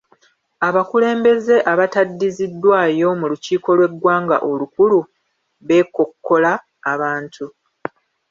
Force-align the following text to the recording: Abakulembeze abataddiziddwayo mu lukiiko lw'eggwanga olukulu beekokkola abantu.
Abakulembeze 0.67 1.55
abataddiziddwayo 1.71 3.07
mu 3.19 3.25
lukiiko 3.31 3.69
lw'eggwanga 3.77 4.37
olukulu 4.51 4.99
beekokkola 5.67 6.51
abantu. 6.91 7.45